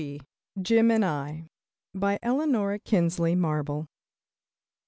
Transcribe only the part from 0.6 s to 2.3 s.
]JIM AND I. BY